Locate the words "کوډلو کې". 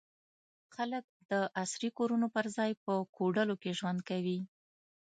3.15-3.77